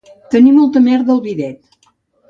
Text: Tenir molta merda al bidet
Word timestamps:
Tenir 0.35 0.53
molta 0.55 0.83
merda 0.87 1.15
al 1.17 1.23
bidet 1.29 1.91